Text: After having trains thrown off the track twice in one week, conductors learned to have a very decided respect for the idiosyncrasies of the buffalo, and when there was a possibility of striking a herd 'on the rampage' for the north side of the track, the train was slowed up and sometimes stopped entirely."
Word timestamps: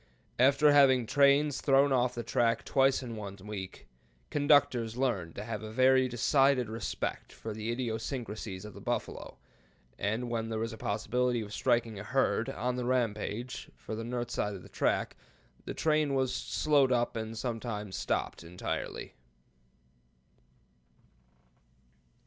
After 0.39 0.71
having 0.71 1.05
trains 1.05 1.61
thrown 1.61 1.91
off 1.91 2.15
the 2.15 2.23
track 2.23 2.65
twice 2.65 3.03
in 3.03 3.15
one 3.15 3.37
week, 3.43 3.85
conductors 4.31 4.97
learned 4.97 5.35
to 5.35 5.43
have 5.43 5.61
a 5.61 5.69
very 5.71 6.07
decided 6.07 6.69
respect 6.69 7.31
for 7.31 7.53
the 7.53 7.71
idiosyncrasies 7.71 8.65
of 8.65 8.73
the 8.73 8.81
buffalo, 8.81 9.37
and 9.99 10.27
when 10.31 10.49
there 10.49 10.57
was 10.57 10.73
a 10.73 10.77
possibility 10.79 11.41
of 11.41 11.53
striking 11.53 11.99
a 11.99 12.03
herd 12.03 12.49
'on 12.49 12.77
the 12.77 12.85
rampage' 12.85 13.69
for 13.75 13.93
the 13.93 14.03
north 14.03 14.31
side 14.31 14.55
of 14.55 14.63
the 14.63 14.69
track, 14.69 15.15
the 15.65 15.73
train 15.75 16.15
was 16.15 16.33
slowed 16.33 16.91
up 16.91 17.15
and 17.15 17.37
sometimes 17.37 17.95
stopped 17.95 18.43
entirely." 18.43 19.13